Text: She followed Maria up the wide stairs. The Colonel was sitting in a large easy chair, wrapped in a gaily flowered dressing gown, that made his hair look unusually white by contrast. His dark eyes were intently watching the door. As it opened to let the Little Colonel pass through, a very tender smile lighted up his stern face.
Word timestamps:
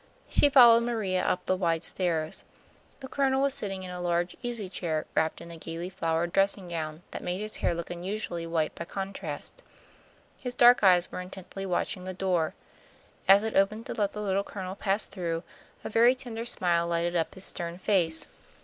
She 0.27 0.49
followed 0.49 0.81
Maria 0.81 1.21
up 1.21 1.45
the 1.45 1.55
wide 1.55 1.83
stairs. 1.83 2.43
The 3.01 3.07
Colonel 3.07 3.39
was 3.43 3.53
sitting 3.53 3.83
in 3.83 3.91
a 3.91 4.01
large 4.01 4.35
easy 4.41 4.67
chair, 4.67 5.05
wrapped 5.13 5.41
in 5.41 5.51
a 5.51 5.57
gaily 5.57 5.91
flowered 5.91 6.33
dressing 6.33 6.69
gown, 6.69 7.03
that 7.11 7.21
made 7.21 7.39
his 7.39 7.57
hair 7.57 7.75
look 7.75 7.91
unusually 7.91 8.47
white 8.47 8.73
by 8.73 8.85
contrast. 8.85 9.61
His 10.39 10.55
dark 10.55 10.81
eyes 10.83 11.11
were 11.11 11.21
intently 11.21 11.67
watching 11.67 12.05
the 12.05 12.15
door. 12.15 12.55
As 13.27 13.43
it 13.43 13.55
opened 13.55 13.85
to 13.85 13.93
let 13.93 14.13
the 14.13 14.23
Little 14.23 14.43
Colonel 14.43 14.73
pass 14.73 15.05
through, 15.05 15.43
a 15.83 15.89
very 15.89 16.15
tender 16.15 16.45
smile 16.45 16.87
lighted 16.87 17.15
up 17.15 17.35
his 17.35 17.45
stern 17.45 17.77
face. 17.77 18.25